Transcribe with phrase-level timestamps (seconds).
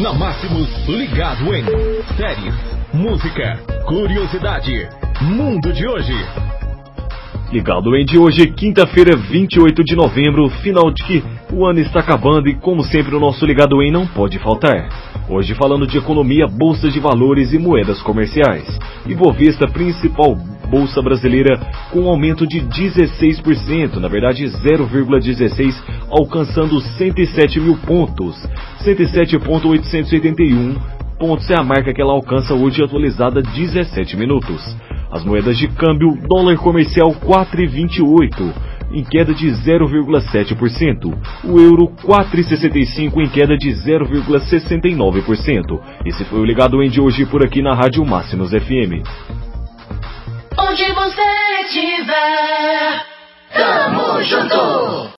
[0.00, 1.64] Na Máximos, ligado em
[2.16, 2.54] séries,
[2.94, 4.88] música, curiosidade,
[5.20, 6.14] mundo de hoje.
[7.52, 12.48] Ligado em de hoje, quinta-feira, 28 de novembro, final de que o ano está acabando
[12.48, 14.88] e, como sempre, o nosso Ligado em não pode faltar.
[15.28, 18.66] Hoje falando de economia, bolsas de valores e moedas comerciais.
[19.06, 20.38] Ibovista, principal
[20.72, 21.60] bolsa brasileira,
[21.90, 25.74] com um aumento de 16%, na verdade 0,16,
[26.10, 28.34] alcançando 107 mil pontos.
[28.82, 30.80] 107.881
[31.18, 34.74] pontos é a marca que ela alcança hoje atualizada 17 minutos.
[35.10, 38.54] As moedas de câmbio, dólar comercial 4,28,
[38.94, 41.14] em queda de 0,7%.
[41.44, 45.78] O euro 4,65 em queda de 0,69%.
[46.06, 49.02] Esse foi o Ligado em de hoje por aqui na Rádio Máximos FM.
[50.64, 51.22] Onde você
[51.64, 52.11] estiver,